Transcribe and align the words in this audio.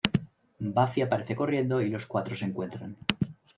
Buffy 0.75 1.03
aparece 1.03 1.35
corriendo 1.35 1.79
y 1.79 1.91
los 1.91 2.07
cuatro 2.07 2.35
se 2.35 2.45
encuentran. 2.45 2.97